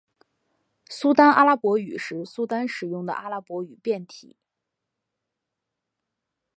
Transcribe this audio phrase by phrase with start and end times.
[0.89, 4.35] 苏丹阿拉伯语是苏丹使用的阿拉伯语变体。